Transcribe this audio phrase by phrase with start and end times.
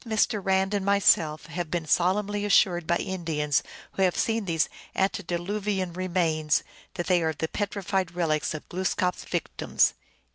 [0.03, 0.43] 1 Both Mr.
[0.43, 3.61] Rand and myself have been solemnly assured by Indians
[3.91, 6.63] who had seen these antediluvian remains
[6.95, 9.93] that they are the petrified relics of Glooskap s victims.